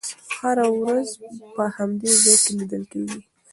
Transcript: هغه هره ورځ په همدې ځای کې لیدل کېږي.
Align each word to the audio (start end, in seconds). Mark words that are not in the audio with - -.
هغه 0.07 0.27
هره 0.37 0.65
ورځ 0.81 1.09
په 1.55 1.63
همدې 1.75 2.11
ځای 2.23 2.37
کې 2.43 2.51
لیدل 2.59 2.83
کېږي. 2.91 3.19